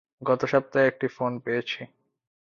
[0.21, 1.81] গতসপ্তাহে একটা ফোন পেয়েছি।